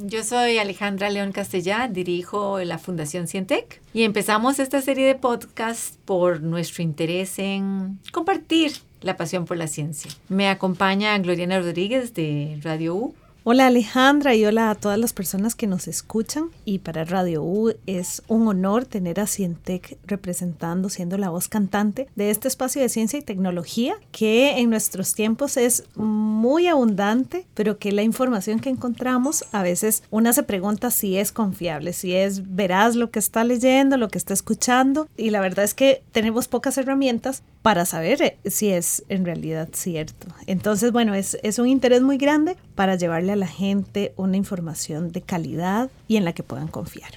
yo 0.00 0.22
soy 0.22 0.58
Alejandra 0.58 1.10
León 1.10 1.32
Castellá, 1.32 1.88
dirijo 1.88 2.60
la 2.60 2.78
Fundación 2.78 3.26
Cientec 3.26 3.80
y 3.92 4.04
empezamos 4.04 4.58
esta 4.58 4.80
serie 4.80 5.06
de 5.06 5.14
podcasts 5.14 5.98
por 6.04 6.42
nuestro 6.42 6.82
interés 6.82 7.38
en 7.38 7.98
compartir 8.12 8.72
la 9.00 9.16
pasión 9.16 9.44
por 9.44 9.56
la 9.56 9.66
ciencia. 9.66 10.10
Me 10.28 10.48
acompaña 10.48 11.18
Gloriana 11.18 11.60
Rodríguez 11.60 12.14
de 12.14 12.58
Radio 12.62 12.94
U 12.94 13.14
Hola 13.50 13.68
Alejandra 13.68 14.34
y 14.34 14.44
hola 14.44 14.68
a 14.68 14.74
todas 14.74 14.98
las 14.98 15.14
personas 15.14 15.54
que 15.54 15.66
nos 15.66 15.88
escuchan. 15.88 16.50
Y 16.66 16.80
para 16.80 17.06
Radio 17.06 17.42
U 17.42 17.72
es 17.86 18.22
un 18.28 18.46
honor 18.46 18.84
tener 18.84 19.20
a 19.20 19.26
Cientec 19.26 19.96
representando, 20.06 20.90
siendo 20.90 21.16
la 21.16 21.30
voz 21.30 21.48
cantante 21.48 22.08
de 22.14 22.28
este 22.28 22.46
espacio 22.46 22.82
de 22.82 22.90
ciencia 22.90 23.18
y 23.18 23.22
tecnología 23.22 23.94
que 24.12 24.58
en 24.58 24.68
nuestros 24.68 25.14
tiempos 25.14 25.56
es 25.56 25.84
muy 25.94 26.66
abundante, 26.66 27.46
pero 27.54 27.78
que 27.78 27.90
la 27.90 28.02
información 28.02 28.60
que 28.60 28.68
encontramos 28.68 29.46
a 29.52 29.62
veces 29.62 30.02
una 30.10 30.34
se 30.34 30.42
pregunta 30.42 30.90
si 30.90 31.16
es 31.16 31.32
confiable, 31.32 31.94
si 31.94 32.14
es 32.14 32.54
veraz 32.54 32.96
lo 32.96 33.10
que 33.10 33.18
está 33.18 33.44
leyendo, 33.44 33.96
lo 33.96 34.10
que 34.10 34.18
está 34.18 34.34
escuchando. 34.34 35.08
Y 35.16 35.30
la 35.30 35.40
verdad 35.40 35.64
es 35.64 35.72
que 35.72 36.02
tenemos 36.12 36.48
pocas 36.48 36.76
herramientas 36.76 37.42
para 37.62 37.86
saber 37.86 38.22
eh, 38.22 38.38
si 38.44 38.68
es 38.68 39.04
en 39.08 39.24
realidad 39.24 39.68
cierto. 39.72 40.26
Entonces, 40.46 40.92
bueno, 40.92 41.14
es, 41.14 41.38
es 41.42 41.58
un 41.58 41.66
interés 41.66 42.02
muy 42.02 42.18
grande 42.18 42.56
para 42.74 42.94
llevarle 42.96 43.32
a 43.32 43.37
la 43.38 43.46
gente 43.46 44.12
una 44.16 44.36
información 44.36 45.12
de 45.12 45.22
calidad 45.22 45.90
y 46.06 46.16
en 46.16 46.24
la 46.24 46.32
que 46.32 46.42
puedan 46.42 46.68
confiar. 46.68 47.12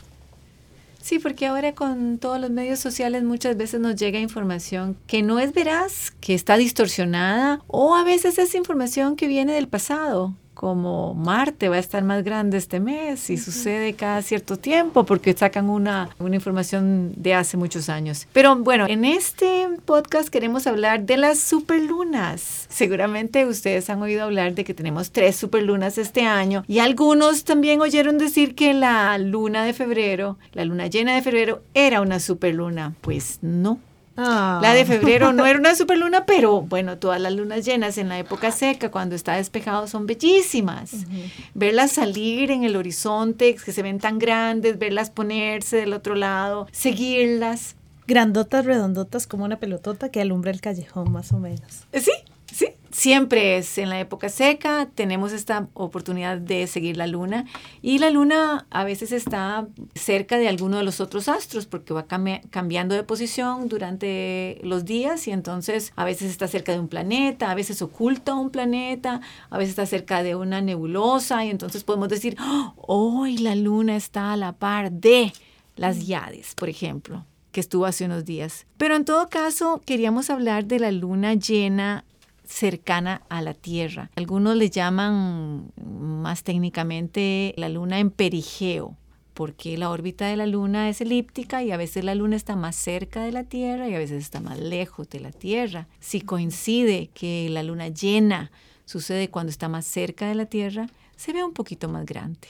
Sí, 1.02 1.17
porque 1.17 1.47
ahora 1.47 1.73
con 1.73 2.19
todos 2.19 2.39
los 2.39 2.52
medios 2.52 2.80
sociales 2.80 3.23
muchas 3.23 3.58
veces 3.58 3.80
nos 3.81 3.95
llega 3.95 4.19
información 4.19 4.95
que 5.08 5.23
no 5.23 5.39
es 5.39 5.52
veraz, 5.53 6.11
que 6.22 6.36
está 6.36 6.58
distorsionada 6.58 7.61
o 7.67 7.95
a 7.95 8.03
veces 8.03 8.38
es 8.38 8.53
información 8.53 9.16
que 9.16 9.28
viene 9.28 9.53
del 9.53 9.67
pasado 9.67 10.36
como 10.53 11.13
Marte 11.13 11.69
va 11.69 11.77
a 11.77 11.80
estar 11.80 12.03
más 12.03 12.23
grande 12.23 12.57
este 12.57 12.80
mes 12.80 13.30
y 13.30 13.38
sucede 13.38 13.94
cada 13.94 14.21
cierto 14.21 14.57
tiempo 14.57 15.05
porque 15.05 15.33
sacan 15.33 15.69
una, 15.69 16.09
una 16.19 16.35
información 16.35 17.13
de 17.16 17.33
hace 17.33 17.57
muchos 17.57 17.89
años. 17.89 18.27
Pero 18.33 18.55
bueno, 18.55 18.85
en 18.88 19.05
este 19.05 19.67
podcast 19.85 20.29
queremos 20.29 20.67
hablar 20.67 21.05
de 21.05 21.17
las 21.17 21.39
superlunas. 21.39 22.67
Seguramente 22.69 23.45
ustedes 23.45 23.89
han 23.89 24.02
oído 24.02 24.23
hablar 24.23 24.53
de 24.53 24.63
que 24.63 24.73
tenemos 24.73 25.11
tres 25.11 25.35
superlunas 25.35 25.97
este 25.97 26.22
año 26.25 26.63
y 26.67 26.79
algunos 26.79 27.44
también 27.44 27.81
oyeron 27.81 28.17
decir 28.17 28.55
que 28.55 28.73
la 28.73 29.17
luna 29.17 29.63
de 29.63 29.73
febrero, 29.73 30.38
la 30.53 30.66
luna 30.66 30.88
llena 30.88 31.16
de 31.16 31.22
febrero, 31.22 31.61
era 31.73 32.02
una 32.02 32.19
superluna. 32.19 32.94
Pues 33.02 33.39
no 33.41 33.79
la 34.22 34.73
de 34.73 34.81
ah. 34.81 34.86
febrero 34.86 35.33
no 35.33 35.45
era 35.45 35.59
una 35.59 35.75
superluna, 35.81 36.25
pero 36.25 36.61
bueno, 36.61 36.97
todas 36.97 37.19
las 37.19 37.33
lunas 37.33 37.66
llenas 37.66 37.97
en 37.97 38.09
la 38.09 38.19
época 38.19 38.52
seca, 38.52 38.91
cuando 38.91 39.16
está 39.16 39.36
despejado, 39.36 39.88
son 39.88 40.05
bellísimas. 40.08 40.91
Verlas 41.53 41.91
salir 41.91 42.52
en 42.52 42.63
el 42.63 42.75
horizonte, 42.75 43.55
que 43.55 43.72
se 43.72 43.83
ven 43.83 44.00
tan 44.00 44.19
grandes, 44.19 44.78
verlas 44.78 45.09
ponerse 45.09 45.78
del 45.78 45.94
otro 45.94 46.16
lado, 46.16 46.67
seguirlas. 46.72 47.75
Grandotas, 48.08 48.66
redondotas, 48.66 49.25
como 49.28 49.45
una 49.45 49.59
pelotota 49.59 50.09
que 50.09 50.19
alumbra 50.19 50.52
el 50.52 50.59
callejón, 50.59 51.11
más 51.11 51.31
o 51.31 51.39
menos. 51.39 51.85
Sí, 51.94 52.02
sí, 52.02 52.11
siempre 52.92 53.58
es 53.58 53.78
en 53.78 53.89
la 53.89 54.00
época 54.00 54.30
seca, 54.30 54.89
tenemos 54.94 55.31
esta 55.31 55.68
oportunidad 55.74 56.38
de 56.38 56.68
seguir 56.68 56.97
la 56.97 57.07
luna 57.07 57.46
y 57.81 58.00
la 58.00 58.09
luna 58.09 58.66
a 58.69 58.84
veces 58.84 59.12
está 59.12 59.68
cerca 59.96 60.38
de 60.38 60.47
alguno 60.47 60.78
de 60.78 60.84
los 60.84 61.00
otros 61.00 61.28
astros 61.28 61.66
porque 61.66 61.94
va 61.94 62.06
cambiando 62.06 62.96
de 62.96 63.03
posición 63.03 63.68
durante 63.68 64.59
los 64.63 64.85
días 64.85 65.28
y 65.28 65.31
entonces 65.31 65.94
a 65.96 66.06
veces 66.06 66.31
está 66.31 66.47
cerca 66.47 66.72
de 66.72 66.79
un 66.79 66.88
planeta, 66.88 67.52
a 67.52 67.56
veces 67.56 67.81
oculta 67.81 68.35
un 68.35 68.50
planeta, 68.50 69.22
a 69.50 69.58
veces 69.58 69.72
está 69.72 69.85
cerca 69.85 70.23
de 70.23 70.35
una 70.35 70.62
nebulosa 70.62 71.46
y 71.46 71.50
entonces 71.50 71.84
podemos 71.84 72.09
decir, 72.09 72.38
hoy 72.78 73.38
la 73.38 73.56
luna 73.56 73.96
está 73.96 74.34
a 74.34 74.38
la 74.38 74.53
par 74.53 74.91
de 74.91 75.34
las 75.75 76.06
Yades, 76.08 76.56
por 76.56 76.69
ejemplo 76.69 77.25
que 77.52 77.59
estuvo 77.59 77.85
hace 77.85 78.06
unos 78.06 78.23
días. 78.23 78.66
Pero 78.78 78.96
en 78.96 79.03
todo 79.03 79.28
caso, 79.28 79.81
queríamos 79.85 80.29
hablar 80.29 80.63
de 80.66 80.79
la 80.79 80.90
luna 80.90 81.34
llena 81.34 82.06
cercana 82.51 83.22
a 83.29 83.41
la 83.41 83.53
Tierra. 83.53 84.12
Algunos 84.16 84.56
le 84.56 84.69
llaman 84.69 85.72
más 85.84 86.44
técnicamente 86.44 87.53
la 87.57 87.69
luna 87.69 88.00
en 88.00 88.12
perigeo 88.12 88.97
porque 89.34 89.78
la 89.78 89.89
órbita 89.89 90.28
de 90.28 90.35
la 90.35 90.45
Luna 90.45 90.90
es 90.90 91.01
elíptica 91.01 91.63
y 91.63 91.72
a 91.72 91.78
veces 91.78 92.03
la 92.03 92.16
Luna 92.16 92.35
está 92.35 92.56
más 92.56 92.75
cerca 92.75 93.23
de 93.23 93.31
la 93.31 93.44
Tierra 93.44 93.88
y 93.88 93.95
a 93.95 93.97
veces 93.97 94.22
está 94.23 94.40
más 94.40 94.59
lejos 94.59 95.09
de 95.09 95.19
la 95.19 95.31
Tierra. 95.31 95.88
Si 96.00 96.22
coincide 96.22 97.09
que 97.13 97.50
la 97.50 97.63
Luna 97.63 97.88
llena 97.88 98.51
sucede 98.85 99.29
cuando 99.29 99.50
está 99.50 99.69
más 99.69 99.85
cerca 99.85 100.28
de 100.28 100.35
la 100.35 100.45
Tierra, 100.45 100.88
se 101.16 101.34
ve 101.34 101.44
un 101.44 101.53
poquito 101.53 101.88
más 101.88 102.06
grande. 102.06 102.47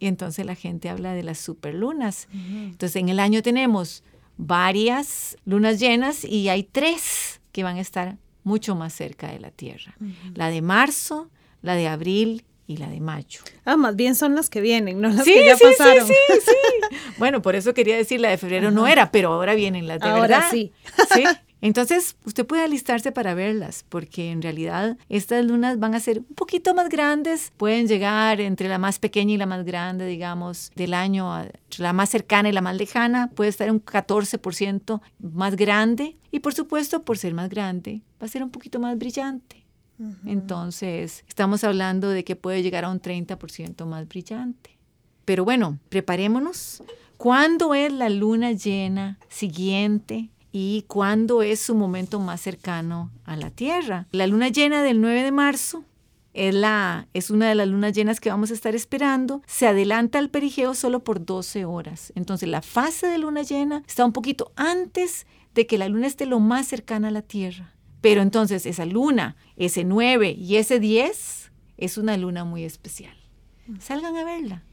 Y 0.00 0.06
entonces 0.06 0.46
la 0.46 0.54
gente 0.54 0.88
habla 0.88 1.12
de 1.12 1.22
las 1.22 1.38
superlunas. 1.38 2.26
Entonces 2.32 2.96
en 2.96 3.08
el 3.08 3.20
año 3.20 3.42
tenemos 3.42 4.02
varias 4.36 5.36
lunas 5.44 5.78
llenas 5.78 6.24
y 6.24 6.48
hay 6.48 6.64
tres 6.64 7.40
que 7.52 7.62
van 7.62 7.76
a 7.76 7.80
estar 7.80 8.18
mucho 8.44 8.74
más 8.74 8.92
cerca 8.92 9.30
de 9.30 9.40
la 9.40 9.50
Tierra. 9.50 9.94
La 10.34 10.48
de 10.50 10.62
marzo, 10.62 11.30
la 11.62 11.74
de 11.74 11.88
abril 11.88 12.44
y 12.66 12.76
la 12.76 12.88
de 12.88 13.00
mayo. 13.00 13.40
Ah, 13.64 13.76
más 13.76 13.96
bien 13.96 14.14
son 14.14 14.34
las 14.34 14.48
que 14.50 14.60
vienen, 14.60 15.00
no 15.00 15.08
las 15.08 15.24
que 15.24 15.44
ya 15.44 15.56
pasaron. 15.56 16.06
Sí, 16.06 16.14
sí, 16.28 16.38
sí. 16.44 16.96
bueno, 17.18 17.42
por 17.42 17.56
eso 17.56 17.74
quería 17.74 17.96
decir 17.96 18.20
la 18.20 18.30
de 18.30 18.38
febrero 18.38 18.70
no 18.70 18.86
era, 18.86 19.10
pero 19.10 19.32
ahora 19.32 19.54
vienen 19.54 19.86
las 19.86 20.00
de 20.00 20.08
ahora 20.08 20.22
verdad. 20.22 20.50
sí. 20.50 20.72
Sí. 21.14 21.24
Entonces, 21.62 22.16
usted 22.24 22.44
puede 22.44 22.64
alistarse 22.64 23.12
para 23.12 23.34
verlas, 23.34 23.84
porque 23.88 24.32
en 24.32 24.42
realidad 24.42 24.98
estas 25.08 25.44
lunas 25.44 25.78
van 25.78 25.94
a 25.94 26.00
ser 26.00 26.18
un 26.18 26.34
poquito 26.34 26.74
más 26.74 26.88
grandes, 26.88 27.52
pueden 27.56 27.86
llegar 27.86 28.40
entre 28.40 28.68
la 28.68 28.78
más 28.78 28.98
pequeña 28.98 29.34
y 29.34 29.36
la 29.36 29.46
más 29.46 29.64
grande, 29.64 30.04
digamos, 30.04 30.72
del 30.74 30.92
año, 30.92 31.32
la 31.78 31.92
más 31.92 32.10
cercana 32.10 32.48
y 32.48 32.52
la 32.52 32.62
más 32.62 32.76
lejana, 32.76 33.30
puede 33.30 33.48
estar 33.48 33.70
un 33.70 33.80
14% 33.80 35.00
más 35.20 35.54
grande, 35.54 36.16
y 36.32 36.40
por 36.40 36.52
supuesto, 36.52 37.02
por 37.02 37.16
ser 37.16 37.32
más 37.32 37.48
grande, 37.48 38.02
va 38.20 38.26
a 38.26 38.28
ser 38.28 38.42
un 38.42 38.50
poquito 38.50 38.80
más 38.80 38.98
brillante. 38.98 39.64
Entonces, 40.26 41.24
estamos 41.28 41.62
hablando 41.62 42.08
de 42.08 42.24
que 42.24 42.34
puede 42.34 42.64
llegar 42.64 42.84
a 42.84 42.90
un 42.90 43.00
30% 43.00 43.86
más 43.86 44.08
brillante. 44.08 44.76
Pero 45.24 45.44
bueno, 45.44 45.78
preparémonos. 45.90 46.82
¿Cuándo 47.18 47.72
es 47.72 47.92
la 47.92 48.08
luna 48.08 48.50
llena 48.50 49.20
siguiente 49.28 50.30
y 50.52 50.84
cuándo 50.86 51.42
es 51.42 51.60
su 51.60 51.74
momento 51.74 52.20
más 52.20 52.40
cercano 52.40 53.10
a 53.24 53.36
la 53.36 53.50
Tierra. 53.50 54.06
La 54.12 54.26
luna 54.26 54.48
llena 54.48 54.82
del 54.82 55.00
9 55.00 55.22
de 55.22 55.32
marzo 55.32 55.84
es, 56.34 56.54
la, 56.54 57.08
es 57.14 57.30
una 57.30 57.48
de 57.48 57.54
las 57.54 57.68
lunas 57.68 57.94
llenas 57.94 58.20
que 58.20 58.28
vamos 58.28 58.50
a 58.50 58.54
estar 58.54 58.74
esperando. 58.74 59.42
Se 59.46 59.66
adelanta 59.66 60.18
al 60.18 60.28
perigeo 60.28 60.74
solo 60.74 61.02
por 61.02 61.24
12 61.24 61.64
horas. 61.64 62.12
Entonces 62.14 62.48
la 62.48 62.62
fase 62.62 63.06
de 63.06 63.18
luna 63.18 63.42
llena 63.42 63.82
está 63.86 64.04
un 64.04 64.12
poquito 64.12 64.52
antes 64.56 65.26
de 65.54 65.66
que 65.66 65.78
la 65.78 65.88
luna 65.88 66.06
esté 66.06 66.26
lo 66.26 66.38
más 66.38 66.66
cercana 66.66 67.08
a 67.08 67.12
la 67.12 67.22
Tierra. 67.22 67.74
Pero 68.02 68.20
entonces 68.20 68.66
esa 68.66 68.84
luna, 68.84 69.36
ese 69.56 69.84
9 69.84 70.32
y 70.32 70.56
ese 70.56 70.80
10, 70.80 71.52
es 71.78 71.98
una 71.98 72.16
luna 72.16 72.44
muy 72.44 72.64
especial. 72.64 73.16
Salgan 73.78 74.16
a 74.16 74.24
verla. 74.24 74.64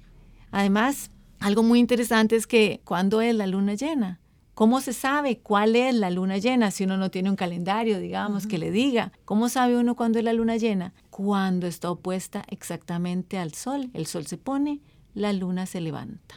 Además, 0.51 1.11
algo 1.39 1.63
muy 1.63 1.79
interesante 1.79 2.35
es 2.35 2.47
que 2.47 2.81
cuando 2.83 3.21
es 3.21 3.35
la 3.35 3.47
luna 3.47 3.75
llena, 3.75 4.19
¿Cómo 4.59 4.81
se 4.81 4.91
sabe 4.91 5.37
cuál 5.37 5.77
es 5.77 5.95
la 5.95 6.09
luna 6.09 6.37
llena 6.37 6.69
si 6.69 6.83
uno 6.83 6.97
no 6.97 7.09
tiene 7.09 7.29
un 7.29 7.37
calendario, 7.37 7.97
digamos, 7.97 8.45
que 8.45 8.57
le 8.57 8.71
diga? 8.71 9.13
¿Cómo 9.23 9.47
sabe 9.47 9.77
uno 9.77 9.95
cuándo 9.95 10.19
es 10.19 10.25
la 10.25 10.33
luna 10.33 10.57
llena? 10.57 10.93
Cuando 11.11 11.65
está 11.65 11.89
opuesta 11.89 12.43
exactamente 12.49 13.37
al 13.37 13.53
sol. 13.53 13.89
El 13.93 14.05
sol 14.05 14.27
se 14.27 14.35
pone, 14.35 14.81
la 15.13 15.31
luna 15.31 15.65
se 15.65 15.79
levanta. 15.79 16.35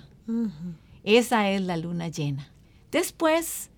Esa 1.03 1.51
es 1.51 1.63
la 1.63 1.77
luna 1.77 2.07
llena. 2.07 2.53
Después, 2.93 3.71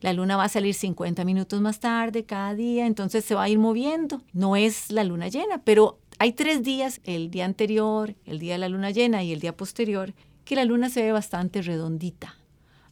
la 0.00 0.12
luna 0.12 0.36
va 0.36 0.42
a 0.42 0.48
salir 0.48 0.74
50 0.74 1.24
minutos 1.24 1.60
más 1.60 1.78
tarde 1.78 2.24
cada 2.24 2.52
día, 2.56 2.86
entonces 2.86 3.24
se 3.24 3.36
va 3.36 3.44
a 3.44 3.48
ir 3.48 3.60
moviendo. 3.60 4.22
No 4.32 4.56
es 4.56 4.90
la 4.90 5.04
luna 5.04 5.28
llena, 5.28 5.62
pero 5.62 6.00
hay 6.18 6.32
tres 6.32 6.64
días, 6.64 7.00
el 7.04 7.30
día 7.30 7.44
anterior, 7.44 8.16
el 8.24 8.40
día 8.40 8.54
de 8.54 8.58
la 8.58 8.68
luna 8.68 8.90
llena 8.90 9.22
y 9.22 9.32
el 9.32 9.38
día 9.38 9.56
posterior, 9.56 10.14
que 10.44 10.56
la 10.56 10.64
luna 10.64 10.90
se 10.90 11.00
ve 11.00 11.12
bastante 11.12 11.62
redondita 11.62 12.34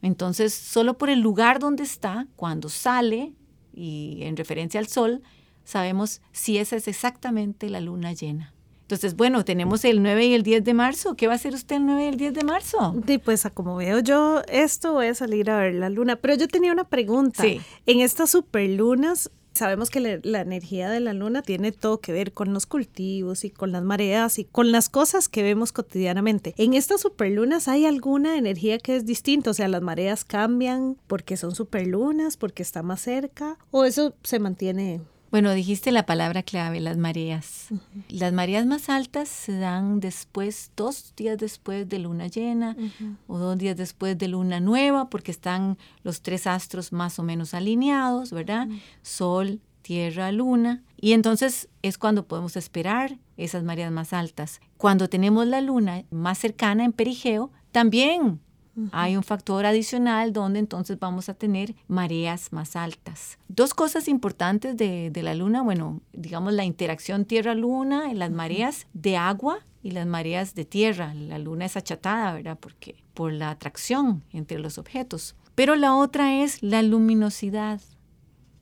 entonces, 0.03 0.53
solo 0.53 0.99
por 0.99 1.09
el 1.09 1.21
lugar 1.21 1.61
donde 1.61 1.85
está, 1.85 2.27
cuando 2.37 2.69
sale, 2.69 3.33
y 3.73 4.19
en 4.23 4.37
referencia 4.37 4.81
al 4.81 4.89
sol, 4.89 5.23
sabemos 5.65 6.21
si 6.33 6.59
esa 6.59 6.77
es 6.77 6.89
exactamente 6.89 7.71
la 7.71 7.81
luna 7.81 8.13
llena. 8.13 8.53
Entonces, 8.83 9.17
bueno, 9.17 9.45
tenemos 9.45 9.87
el 9.87 10.03
9 10.03 10.27
y 10.27 10.35
el 10.35 10.43
10 10.43 10.65
de 10.65 10.75
marzo. 10.75 11.15
¿Qué 11.15 11.27
va 11.27 11.33
a 11.33 11.37
hacer 11.37 11.55
usted 11.55 11.77
el 11.77 11.87
9 11.87 12.05
y 12.05 12.09
el 12.09 12.17
10 12.19 12.35
de 12.35 12.45
marzo? 12.45 12.95
Y 13.07 13.17
pues, 13.19 13.49
como 13.55 13.77
veo 13.77 14.01
yo 14.01 14.43
esto, 14.49 14.93
voy 14.93 15.07
a 15.07 15.15
salir 15.15 15.49
a 15.51 15.57
ver 15.57 15.75
la 15.75 15.89
luna. 15.89 16.17
Pero 16.17 16.35
yo 16.35 16.47
tenía 16.47 16.73
una 16.73 16.85
pregunta. 16.85 17.43
Sí. 17.43 17.61
En 17.87 18.01
estas 18.01 18.31
superlunas, 18.31 19.31
Sabemos 19.55 19.91
que 19.91 20.01
la, 20.01 20.19
la, 20.23 20.41
energía 20.41 20.91
de 20.91 21.01
la 21.01 21.13
luna 21.13 21.43
tiene 21.43 21.73
todo 21.73 22.01
que 22.01 22.13
ver 22.13 22.33
con 22.33 22.53
los 22.55 22.67
cultivos 22.67 23.45
y 23.45 23.51
con 23.51 23.73
las 23.73 23.83
mareas 23.83 24.39
y 24.39 24.45
con 24.45 24.73
las 24.73 24.89
cosas 24.89 25.29
que 25.29 25.43
vemos 25.43 25.73
cotidianamente. 25.73 26.55
En 26.57 26.75
estas 26.75 27.03
superlunas 27.03 27.69
hay 27.69 27.85
alguna 27.85 28.39
energía 28.39 28.79
que 28.79 28.97
es 28.97 29.07
distinta, 29.07 29.51
o 29.51 29.55
sea, 29.55 29.69
las 29.69 29.83
mareas 29.83 30.25
cambian 30.25 30.97
porque 31.07 31.37
son 31.37 31.55
superlunas, 31.55 32.37
porque 32.37 32.63
está 32.63 32.83
más 32.83 33.01
cerca, 33.01 33.59
o 33.71 33.85
eso 33.85 34.15
se 34.23 34.39
mantiene 34.39 35.01
bueno, 35.33 35.53
dijiste 35.55 35.91
la 35.93 36.07
palabra 36.07 36.43
clave, 36.43 36.79
las 36.79 36.99
mareas. 36.99 37.69
Uh 37.71 37.75
-huh. 37.77 38.05
Las 38.11 38.33
mareas 38.35 38.67
más 38.67 38.89
altas 38.91 39.31
se 39.31 39.59
dan 39.59 39.99
después, 39.99 40.71
dos 40.77 41.15
días 41.17 41.39
después 41.39 41.89
de 41.89 41.99
luna 41.99 42.27
llena 42.29 42.77
uh 42.79 42.83
-huh. 42.83 43.17
o 43.27 43.39
dos 43.39 43.57
días 43.57 43.77
después 43.77 44.17
de 44.19 44.29
luna 44.29 44.61
nueva, 44.61 45.09
porque 45.09 45.31
están 45.33 45.79
los 46.05 46.21
tres 46.21 46.47
astros 46.47 46.93
más 46.93 47.19
o 47.19 47.23
menos 47.23 47.55
alineados, 47.55 48.31
¿verdad? 48.31 48.69
Uh 48.69 48.73
-huh. 48.75 48.81
Sol, 49.01 49.61
Tierra, 49.81 50.31
Luna. 50.33 50.83
Y 51.01 51.13
entonces 51.13 51.69
es 51.81 51.97
cuando 51.97 52.27
podemos 52.27 52.57
esperar 52.57 53.19
esas 53.37 53.65
mareas 53.65 53.91
más 53.91 54.13
altas. 54.13 54.61
Cuando 54.77 55.09
tenemos 55.09 55.47
la 55.47 55.61
luna 55.63 56.05
más 56.11 56.39
cercana 56.39 56.85
en 56.85 56.93
perigeo, 56.93 57.51
también 57.73 58.39
Uh 58.75 58.81
-huh. 58.81 58.89
Hay 58.93 59.17
un 59.17 59.23
factor 59.23 59.67
adicional 59.67 60.33
donde 60.33 60.59
entonces 60.59 60.99
vamos 60.99 61.29
a 61.29 61.35
tener 61.35 61.75
mareas 61.89 62.53
más 62.53 62.77
altas. 62.77 63.39
Dos 63.49 63.75
cosas 63.75 64.09
importantes 64.09 64.77
de, 64.77 65.11
de 65.11 65.23
la 65.23 65.35
luna, 65.35 65.63
bueno, 65.63 66.01
digamos 66.13 66.53
la 66.55 66.65
interacción 66.65 67.25
tierra-luna, 67.25 68.13
las 68.15 68.31
mareas 68.31 68.87
de 68.95 69.17
agua 69.17 69.59
y 69.83 69.91
las 69.91 70.07
mareas 70.07 70.55
de 70.55 70.65
tierra. 70.65 71.13
La 71.15 71.39
luna 71.39 71.67
es 71.67 71.77
achatada, 71.77 72.33
¿verdad? 72.33 72.59
Porque 72.59 72.97
por 73.15 73.33
la 73.33 73.51
atracción 73.51 74.23
entre 74.33 74.59
los 74.59 74.79
objetos. 74.79 75.35
Pero 75.55 75.77
la 75.77 75.95
otra 75.95 76.43
es 76.43 76.63
la 76.63 76.83
luminosidad. 76.83 77.81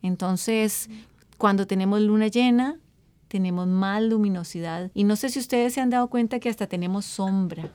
Entonces, 0.03 0.89
uh 0.89 0.93
-huh. 0.93 1.05
cuando 1.39 1.67
tenemos 1.67 2.01
luna 2.01 2.29
llena, 2.29 2.79
tenemos 3.29 3.69
más 3.69 4.03
luminosidad. 4.03 4.91
Y 4.93 5.05
no 5.05 5.15
sé 5.15 5.29
si 5.29 5.39
ustedes 5.39 5.75
se 5.75 5.81
han 5.81 5.91
dado 5.91 6.09
cuenta 6.09 6.41
que 6.41 6.49
hasta 6.49 6.67
tenemos 6.67 7.05
sombra. 7.05 7.71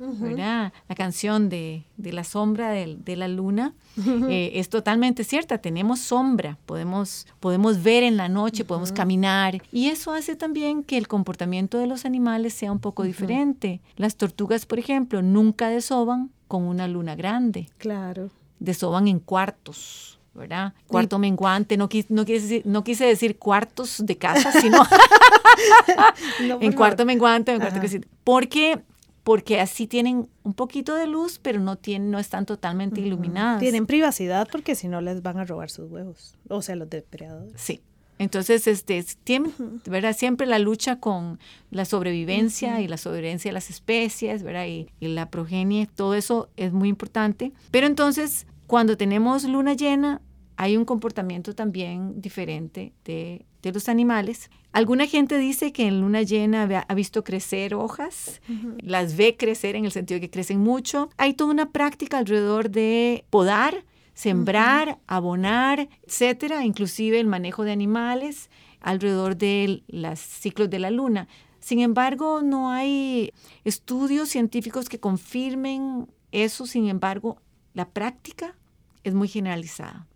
¿Verdad? 0.00 0.72
La 0.88 0.94
canción 0.94 1.48
de, 1.48 1.84
de 1.96 2.12
la 2.12 2.24
sombra 2.24 2.70
de, 2.70 2.96
de 2.96 3.16
la 3.16 3.28
luna 3.28 3.74
eh, 4.06 4.52
es 4.54 4.68
totalmente 4.70 5.24
cierta. 5.24 5.58
Tenemos 5.58 6.00
sombra, 6.00 6.58
podemos, 6.66 7.26
podemos 7.38 7.82
ver 7.82 8.02
en 8.02 8.16
la 8.16 8.28
noche, 8.28 8.64
podemos 8.64 8.92
caminar. 8.92 9.62
Y 9.72 9.88
eso 9.88 10.12
hace 10.12 10.36
también 10.36 10.82
que 10.82 10.96
el 10.96 11.06
comportamiento 11.06 11.78
de 11.78 11.86
los 11.86 12.04
animales 12.04 12.54
sea 12.54 12.72
un 12.72 12.80
poco 12.80 13.02
diferente. 13.02 13.80
Las 13.96 14.16
tortugas, 14.16 14.64
por 14.64 14.78
ejemplo, 14.78 15.22
nunca 15.22 15.68
desoban 15.68 16.30
con 16.48 16.64
una 16.64 16.88
luna 16.88 17.14
grande. 17.14 17.68
Claro. 17.78 18.30
Desoban 18.58 19.06
en 19.08 19.18
cuartos. 19.18 20.18
¿verdad? 20.32 20.72
Cuarto 20.86 21.18
menguante, 21.18 21.76
no, 21.76 21.88
quis, 21.88 22.08
no, 22.08 22.24
quise 22.24 22.40
decir, 22.40 22.62
no 22.64 22.84
quise 22.84 23.04
decir 23.04 23.36
cuartos 23.36 23.96
de 24.06 24.16
casa, 24.16 24.52
sino 24.52 24.78
no, 26.46 26.58
en 26.60 26.72
cuarto 26.72 27.04
menguante, 27.04 27.52
en 27.52 27.58
cuarto 27.58 27.80
que, 27.80 28.00
porque 28.22 28.80
porque 29.30 29.60
así 29.60 29.86
tienen 29.86 30.28
un 30.42 30.54
poquito 30.54 30.96
de 30.96 31.06
luz, 31.06 31.38
pero 31.40 31.60
no, 31.60 31.76
tienen, 31.76 32.10
no 32.10 32.18
están 32.18 32.46
totalmente 32.46 33.00
uh 33.00 33.04
-huh. 33.04 33.06
iluminadas. 33.06 33.60
Tienen 33.60 33.86
privacidad 33.86 34.48
porque 34.50 34.74
si 34.74 34.88
no 34.88 35.00
les 35.00 35.22
van 35.22 35.38
a 35.38 35.44
robar 35.44 35.70
sus 35.70 35.88
huevos, 35.88 36.34
o 36.48 36.62
sea, 36.62 36.74
los 36.74 36.90
depredadores. 36.90 37.52
Sí. 37.54 37.80
Entonces, 38.18 38.66
este, 38.66 39.04
tiene, 39.22 39.50
-huh. 39.50 39.88
¿verdad? 39.88 40.16
Siempre 40.16 40.48
la 40.48 40.58
lucha 40.58 40.98
con 40.98 41.38
la 41.70 41.84
sobrevivencia 41.84 42.70
uh 42.70 42.78
-huh. 42.78 42.84
y 42.84 42.88
la 42.88 42.96
sobrevivencia 42.96 43.50
de 43.50 43.52
las 43.52 43.70
especies, 43.70 44.42
¿verdad? 44.42 44.66
Y, 44.66 44.88
y 44.98 45.06
la 45.06 45.30
progenie, 45.30 45.86
todo 45.86 46.14
eso 46.14 46.48
es 46.56 46.72
muy 46.72 46.88
importante. 46.88 47.52
Pero 47.70 47.86
entonces, 47.86 48.48
cuando 48.66 48.96
tenemos 48.96 49.44
luna 49.44 49.74
llena, 49.74 50.22
hay 50.56 50.76
un 50.76 50.84
comportamiento 50.84 51.54
también 51.54 52.20
diferente 52.20 52.92
de, 53.04 53.46
de, 53.62 53.72
los 53.72 53.88
animales. 53.88 54.50
Alguna 54.72 55.06
gente 55.06 55.36
dice 55.36 55.72
que 55.72 55.86
en 55.86 56.00
luna 56.00 56.22
llena 56.22 56.62
ha 56.86 56.94
visto 56.94 57.24
crecer 57.24 57.74
hojas, 57.74 58.40
uh 58.48 58.52
-huh. 58.52 58.76
las 58.82 59.16
ve 59.16 59.36
crecer 59.36 59.74
en 59.74 59.84
el 59.84 59.90
sentido 59.90 60.16
de 60.16 60.20
que 60.22 60.30
crecen 60.30 60.60
mucho. 60.60 61.10
Hay 61.16 61.34
toda 61.34 61.50
una 61.50 61.70
práctica 61.70 62.18
alrededor 62.18 62.70
de 62.70 63.24
podar, 63.30 63.84
sembrar, 64.14 64.88
uh 64.88 64.92
-huh. 64.92 64.98
abonar, 65.08 65.88
etcétera, 66.06 66.64
inclusive 66.64 67.18
el 67.18 67.26
manejo 67.26 67.64
de 67.64 67.72
animales 67.72 68.48
alrededor 68.80 69.36
de 69.36 69.82
los 69.88 70.18
ciclos 70.20 70.70
de 70.70 70.78
la 70.78 70.90
luna. 70.90 71.26
Sin 71.58 71.80
embargo, 71.80 72.40
no 72.42 72.70
hay 72.70 73.32
estudios 73.64 74.28
científicos 74.28 74.88
que 74.88 74.98
confirmen 74.98 76.08
eso, 76.32 76.66
sin 76.66 76.88
embargo, 76.88 77.36
la 77.74 77.88
práctica 77.88 78.56
es 79.04 79.14
muy 79.14 79.28
generalizada. 79.28 80.06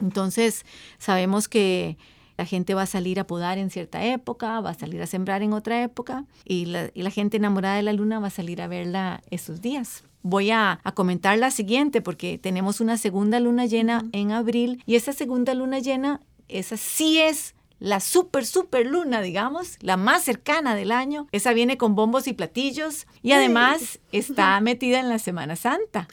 Entonces, 0.00 0.64
sabemos 0.98 1.48
que 1.48 1.96
la 2.36 2.46
gente 2.46 2.74
va 2.74 2.82
a 2.82 2.86
salir 2.86 3.20
a 3.20 3.26
podar 3.26 3.58
en 3.58 3.70
cierta 3.70 4.04
época, 4.04 4.60
va 4.60 4.70
a 4.70 4.74
salir 4.74 5.00
a 5.02 5.06
sembrar 5.06 5.42
en 5.42 5.52
otra 5.52 5.82
época 5.82 6.24
y 6.44 6.66
la, 6.66 6.90
y 6.94 7.02
la 7.02 7.10
gente 7.10 7.36
enamorada 7.36 7.76
de 7.76 7.82
la 7.82 7.92
luna 7.92 8.20
va 8.20 8.28
a 8.28 8.30
salir 8.30 8.60
a 8.62 8.68
verla 8.68 9.22
esos 9.30 9.60
días. 9.60 10.04
Voy 10.22 10.50
a, 10.50 10.80
a, 10.84 10.92
comentar 10.92 11.38
la 11.38 11.50
siguiente 11.50 12.00
porque 12.00 12.38
tenemos 12.38 12.80
una 12.80 12.96
segunda 12.96 13.40
luna 13.40 13.66
llena 13.66 14.04
en 14.12 14.32
abril 14.32 14.82
y 14.86 14.96
esa 14.96 15.12
segunda 15.12 15.54
luna 15.54 15.78
llena, 15.80 16.20
esa 16.48 16.76
sí 16.76 17.20
es 17.20 17.54
la 17.78 18.00
super, 18.00 18.46
super 18.46 18.86
luna, 18.86 19.20
digamos, 19.20 19.76
la 19.80 19.98
más 19.98 20.22
cercana 20.22 20.74
del 20.74 20.90
año. 20.90 21.26
Esa 21.32 21.52
viene 21.52 21.76
con 21.76 21.94
bombos 21.94 22.26
y 22.26 22.32
platillos 22.32 23.06
y 23.22 23.32
además 23.32 24.00
está 24.12 24.58
metida 24.60 25.00
en 25.00 25.08
la 25.08 25.18
Semana 25.18 25.54
Santa. 25.56 26.08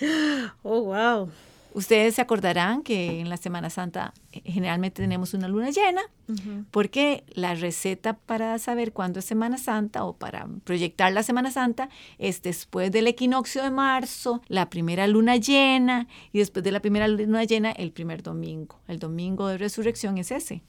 Oh, 0.63 0.81
wow. 0.81 1.29
Ustedes 1.73 2.15
se 2.15 2.21
acordarán 2.21 2.83
que 2.83 3.19
en 3.19 3.29
la 3.29 3.38
Semana 3.38 3.69
Santa 3.69 4.13
eh, 4.31 4.41
generalmente 4.45 5.01
tenemos 5.01 5.33
una 5.33 5.47
luna 5.47 5.69
llena, 5.69 6.01
uh 6.27 6.33
-huh. 6.33 6.65
porque 6.69 7.23
la 7.29 7.56
receta 7.56 8.13
para 8.13 8.57
saber 8.59 8.91
cuándo 8.91 9.19
es 9.19 9.25
Semana 9.25 9.57
Santa 9.57 10.03
o 10.03 10.13
para 10.13 10.47
proyectar 10.63 11.13
la 11.13 11.23
Semana 11.23 11.50
Santa 11.51 11.89
es 12.18 12.41
después 12.41 12.91
del 12.91 13.07
equinoccio 13.07 13.63
de 13.63 13.71
marzo, 13.71 14.41
la 14.47 14.69
primera 14.69 15.07
luna 15.07 15.38
llena, 15.38 16.07
y 16.33 16.39
después 16.39 16.63
de 16.63 16.71
la 16.71 16.81
primera 16.81 17.07
luna 17.07 17.44
llena, 17.45 17.71
el 17.71 17.91
primer 17.91 18.21
domingo. 18.21 18.79
El 18.88 19.00
domingo 19.00 19.47
de 19.47 19.57
resurrección 19.57 20.17
es 20.17 20.31
ese. 20.31 20.63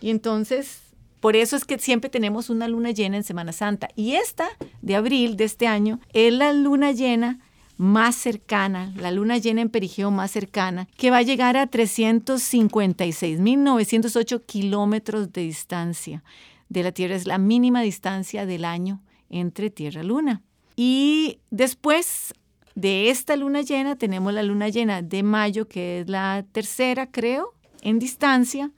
Y 0.00 0.10
entonces, 0.10 0.94
por 1.20 1.36
eso 1.36 1.56
es 1.56 1.64
que 1.64 1.78
siempre 1.78 2.10
tenemos 2.10 2.50
una 2.50 2.68
luna 2.68 2.90
llena 2.90 3.16
en 3.16 3.24
Semana 3.24 3.52
Santa. 3.52 3.88
Y 3.94 4.14
esta 4.14 4.48
de 4.82 4.96
abril 4.96 5.36
de 5.36 5.44
este 5.44 5.66
año 5.66 6.00
es 6.12 6.32
la 6.32 6.52
luna 6.52 6.92
llena 6.92 7.40
más 7.76 8.14
cercana, 8.14 8.92
la 8.96 9.10
luna 9.10 9.36
llena 9.38 9.62
en 9.62 9.68
perigeo 9.68 10.10
más 10.10 10.30
cercana, 10.30 10.86
que 10.96 11.10
va 11.10 11.18
a 11.18 11.22
llegar 11.22 11.56
a 11.56 11.70
356.908 11.70 14.42
kilómetros 14.46 15.32
de 15.32 15.42
distancia 15.42 16.22
de 16.68 16.82
la 16.82 16.92
Tierra. 16.92 17.16
Es 17.16 17.26
la 17.26 17.38
mínima 17.38 17.82
distancia 17.82 18.46
del 18.46 18.64
año 18.64 19.02
entre 19.28 19.70
Tierra 19.70 20.02
y 20.02 20.06
Luna. 20.06 20.42
Y 20.76 21.40
después 21.50 22.32
de 22.74 23.10
esta 23.10 23.36
luna 23.36 23.60
llena 23.62 23.96
tenemos 23.96 24.32
la 24.32 24.42
luna 24.42 24.68
llena 24.68 25.02
de 25.02 25.22
mayo, 25.22 25.68
que 25.68 26.00
es 26.00 26.08
la 26.08 26.44
tercera, 26.52 27.10
creo, 27.10 27.52
en 27.82 27.98
distancia, 27.98 28.70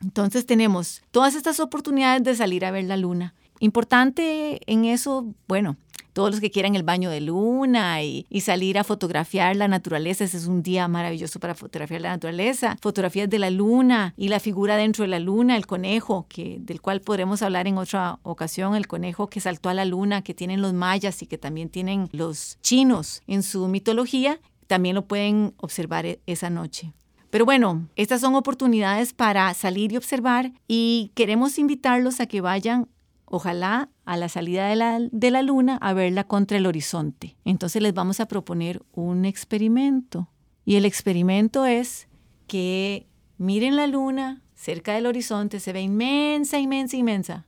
Entonces 0.00 0.46
tenemos 0.46 1.02
todas 1.10 1.34
estas 1.34 1.60
oportunidades 1.60 2.22
de 2.22 2.34
salir 2.34 2.64
a 2.64 2.70
ver 2.70 2.84
la 2.84 2.96
luna. 2.96 3.34
Importante 3.60 4.60
en 4.66 4.84
eso, 4.84 5.34
bueno, 5.46 5.76
todos 6.14 6.30
los 6.30 6.40
que 6.40 6.50
quieran 6.50 6.76
el 6.76 6.84
baño 6.84 7.10
de 7.10 7.20
luna 7.20 8.02
y, 8.02 8.26
salir 8.40 8.78
a 8.78 8.84
fotografiar 8.84 9.56
la 9.56 9.68
naturaleza. 9.68 10.24
Ese 10.24 10.36
es 10.36 10.46
un 10.46 10.62
día 10.62 10.86
maravilloso 10.86 11.40
para 11.40 11.54
fotografiar 11.54 12.02
la 12.02 12.10
naturaleza. 12.10 12.76
Fotografías 12.80 13.28
de 13.28 13.38
la 13.38 13.50
luna 13.50 14.14
y 14.16 14.28
la 14.28 14.38
figura 14.38 14.76
dentro 14.76 15.02
de 15.02 15.08
la 15.08 15.18
luna, 15.18 15.56
el 15.56 15.66
conejo, 15.66 16.26
que, 16.28 16.58
del 16.60 16.80
cual 16.80 17.00
podremos 17.00 17.42
hablar 17.42 17.66
en 17.66 17.78
otra 17.78 18.18
ocasión, 18.22 18.76
el 18.76 18.86
conejo 18.86 19.28
que 19.28 19.40
saltó 19.40 19.70
a 19.70 19.74
la 19.74 19.84
luna, 19.84 20.22
que 20.22 20.34
tienen 20.34 20.62
los 20.62 20.72
mayas 20.72 21.22
y 21.22 21.26
que 21.26 21.38
también 21.38 21.68
tienen 21.68 22.08
los 22.12 22.58
chinos 22.62 23.22
en 23.26 23.42
su 23.42 23.66
mitología 23.66 24.40
también 24.66 24.94
lo 24.94 25.06
pueden 25.06 25.54
observar 25.58 26.18
esa 26.26 26.50
noche. 26.50 26.92
Pero 27.30 27.44
bueno, 27.44 27.88
estas 27.96 28.20
son 28.20 28.34
oportunidades 28.34 29.12
para 29.12 29.52
salir 29.54 29.92
y 29.92 29.96
observar 29.96 30.52
y 30.68 31.10
queremos 31.14 31.58
invitarlos 31.58 32.20
a 32.20 32.26
que 32.26 32.40
vayan, 32.40 32.88
ojalá, 33.24 33.90
a 34.04 34.16
la 34.16 34.28
salida 34.28 34.68
de 34.68 34.76
la, 34.76 35.00
de 35.10 35.30
la 35.30 35.42
luna 35.42 35.76
a 35.78 35.92
verla 35.94 36.24
contra 36.24 36.58
el 36.58 36.66
horizonte. 36.66 37.36
Entonces 37.44 37.82
les 37.82 37.92
vamos 37.92 38.20
a 38.20 38.26
proponer 38.26 38.82
un 38.92 39.24
experimento. 39.24 40.28
Y 40.64 40.76
el 40.76 40.84
experimento 40.84 41.66
es 41.66 42.06
que 42.46 43.08
miren 43.36 43.76
la 43.76 43.86
luna 43.86 44.42
cerca 44.54 44.94
del 44.94 45.06
horizonte, 45.06 45.58
se 45.58 45.72
ve 45.72 45.82
inmensa, 45.82 46.58
inmensa, 46.58 46.96
inmensa. 46.96 47.46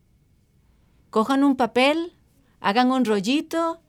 Cojan 1.11 1.44
un 1.44 1.54
papel, 1.56 2.12
hagan 2.61 2.90
un 2.90 3.04
rollito 3.04 3.80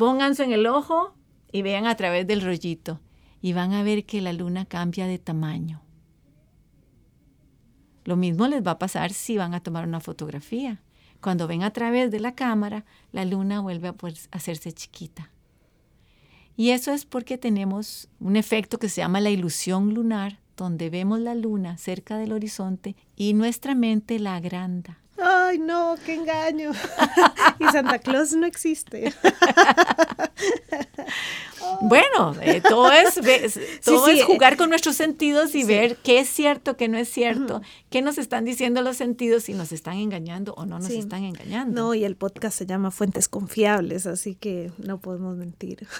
Pónganse 0.00 0.44
en 0.44 0.52
el 0.52 0.66
ojo 0.66 1.14
y 1.52 1.62
vean 1.62 1.86
a 1.86 1.96
través 1.96 2.26
del 2.26 2.42
rollito 2.42 3.00
y 3.42 3.52
van 3.52 3.72
a 3.72 3.82
ver 3.82 4.04
que 4.04 4.20
la 4.20 4.32
luna 4.32 4.64
cambia 4.64 5.06
de 5.06 5.18
tamaño. 5.18 5.82
Lo 8.04 8.16
mismo 8.16 8.48
les 8.48 8.66
va 8.66 8.72
a 8.72 8.78
pasar 8.78 9.12
si 9.12 9.36
van 9.36 9.54
a 9.54 9.62
tomar 9.62 9.86
una 9.86 10.00
fotografía. 10.00 10.82
Cuando 11.20 11.46
ven 11.46 11.62
a 11.62 11.72
través 11.72 12.10
de 12.10 12.20
la 12.20 12.34
cámara, 12.34 12.84
la 13.12 13.24
luna 13.24 13.60
vuelve 13.60 13.88
a 13.88 13.94
hacerse 14.30 14.72
chiquita. 14.72 15.30
Y 16.56 16.70
eso 16.70 16.92
es 16.92 17.04
porque 17.04 17.38
tenemos 17.38 18.08
un 18.18 18.36
efecto 18.36 18.78
que 18.78 18.88
se 18.88 19.00
llama 19.00 19.20
la 19.20 19.30
ilusión 19.30 19.94
lunar, 19.94 20.40
donde 20.56 20.90
vemos 20.90 21.20
la 21.20 21.34
luna 21.34 21.78
cerca 21.78 22.18
del 22.18 22.32
horizonte 22.32 22.96
y 23.16 23.32
nuestra 23.32 23.74
mente 23.74 24.18
la 24.18 24.36
agranda. 24.36 24.99
Ay, 25.50 25.58
no, 25.58 25.96
qué 26.06 26.14
engaño. 26.14 26.70
y 27.58 27.64
Santa 27.72 27.98
Claus 27.98 28.32
no 28.34 28.46
existe. 28.46 29.12
bueno, 31.80 32.36
eh, 32.40 32.60
todo, 32.60 32.92
es, 32.92 33.18
todo 33.84 34.06
es 34.06 34.22
jugar 34.22 34.56
con 34.56 34.70
nuestros 34.70 34.94
sentidos 34.94 35.56
y 35.56 35.64
ver 35.64 35.96
qué 35.96 36.20
es 36.20 36.28
cierto, 36.28 36.76
qué 36.76 36.86
no 36.86 36.98
es 36.98 37.08
cierto, 37.08 37.62
qué 37.90 38.00
nos 38.00 38.16
están 38.18 38.44
diciendo 38.44 38.80
los 38.82 38.96
sentidos, 38.96 39.44
si 39.44 39.54
nos 39.54 39.72
están 39.72 39.96
engañando 39.96 40.54
o 40.54 40.66
no 40.66 40.78
nos 40.78 40.90
están 40.90 41.24
engañando. 41.24 41.82
No, 41.82 41.94
y 41.94 42.04
el 42.04 42.14
podcast 42.14 42.56
se 42.56 42.66
llama 42.66 42.92
Fuentes 42.92 43.28
Confiables, 43.28 44.06
así 44.06 44.36
que 44.36 44.70
no 44.78 45.00
podemos 45.00 45.36
mentir. 45.36 45.88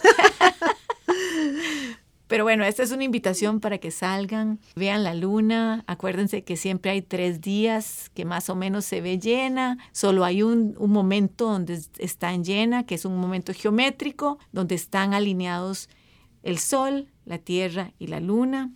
Pero 2.30 2.44
bueno, 2.44 2.62
esta 2.62 2.84
es 2.84 2.92
una 2.92 3.02
invitación 3.02 3.58
para 3.58 3.78
que 3.78 3.90
salgan, 3.90 4.60
vean 4.76 5.02
la 5.02 5.14
luna. 5.14 5.82
Acuérdense 5.88 6.44
que 6.44 6.56
siempre 6.56 6.92
hay 6.92 7.02
tres 7.02 7.40
días 7.40 8.08
que 8.14 8.24
más 8.24 8.48
o 8.48 8.54
menos 8.54 8.84
se 8.84 9.00
ve 9.00 9.18
llena. 9.18 9.78
Solo 9.90 10.24
hay 10.24 10.44
un, 10.44 10.76
momento 10.78 11.46
donde 11.46 11.82
está 11.98 12.32
en 12.32 12.44
llena, 12.44 12.86
que 12.86 12.94
es 12.94 13.04
un 13.04 13.16
momento 13.16 13.52
geométrico, 13.52 14.38
donde 14.52 14.76
están 14.76 15.12
alineados 15.12 15.88
el 16.44 16.60
sol, 16.60 17.08
la 17.24 17.38
tierra 17.38 17.94
y 17.98 18.06
la 18.06 18.20
luna. 18.20 18.70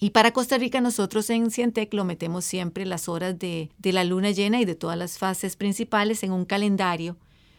Y 0.00 0.10
para 0.10 0.32
Costa 0.32 0.58
Rica 0.58 0.80
nosotros 0.80 1.30
en 1.30 1.52
Cientec 1.52 1.94
lo 1.94 2.04
metemos 2.04 2.44
siempre 2.44 2.84
las 2.84 3.08
horas 3.08 3.38
de, 3.38 3.70
de 3.78 3.92
la 3.92 4.02
luna 4.02 4.32
llena 4.32 4.60
y 4.60 4.64
de 4.64 4.74
todas 4.74 4.98
las 4.98 5.18
fases 5.18 5.54
principales 5.54 6.24
en 6.24 6.32
un 6.32 6.44
calendario 6.44 7.16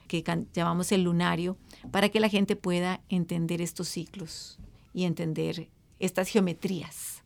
que 0.10 0.22
llamamos 0.52 0.92
el 0.92 1.04
lunario, 1.04 1.56
para 1.92 2.10
que 2.10 2.20
la 2.20 2.28
gente 2.28 2.58
pueda 2.58 3.00
entender 3.08 3.62
estos 3.62 3.88
ciclos 3.88 4.60
y 5.00 5.06
entender 5.06 5.70
estas 6.00 6.28
geometrías. 6.28 7.24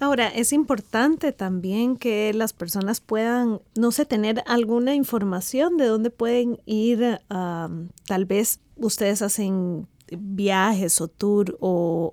Ahora, 0.00 0.28
es 0.28 0.52
importante 0.52 1.32
también 1.32 1.96
que 1.96 2.32
las 2.32 2.54
personas 2.54 3.00
puedan, 3.00 3.60
no 3.76 3.92
sé, 3.92 4.06
tener 4.06 4.42
alguna 4.46 4.94
información 4.94 5.76
de 5.76 5.86
dónde 5.86 6.10
pueden 6.10 6.60
ir, 6.64 7.20
tal 7.28 8.24
vez 8.26 8.60
ustedes 8.76 9.20
hacen 9.20 9.86
viajes 10.10 11.00
o 11.00 11.08
tour 11.08 11.56
o, 11.60 12.12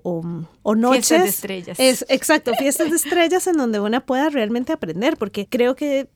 o, 0.62 0.74
noches. 0.74 1.08
Fiestas 1.08 1.22
de 1.22 1.28
estrellas. 1.28 1.80
Es, 1.80 2.04
exacto, 2.08 2.52
fiestas 2.54 2.90
de 2.90 2.96
estrellas 2.96 3.46
en 3.46 3.56
donde 3.56 3.80
una 3.80 4.04
pueda 4.04 4.28
realmente 4.28 4.72
aprender, 4.72 5.16
porque 5.16 5.46
creo 5.48 5.74
que 5.74 6.08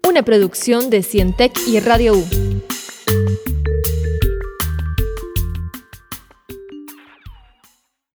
Una 0.06 0.24
producción 0.24 0.90
de 0.90 1.02
Cientec 1.02 1.52
y 1.66 1.80
Radio 1.80 2.14
U. 2.14 2.49